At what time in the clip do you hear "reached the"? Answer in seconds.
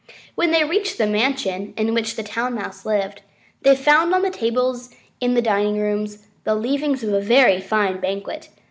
0.63-1.05